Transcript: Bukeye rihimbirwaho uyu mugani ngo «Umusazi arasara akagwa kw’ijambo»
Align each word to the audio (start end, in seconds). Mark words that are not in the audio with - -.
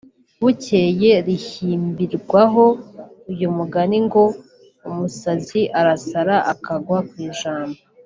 Bukeye 0.41 1.11
rihimbirwaho 1.27 2.65
uyu 3.31 3.47
mugani 3.57 3.97
ngo 4.05 4.23
«Umusazi 4.89 5.61
arasara 5.79 6.35
akagwa 6.53 6.99
kw’ijambo» 7.09 7.79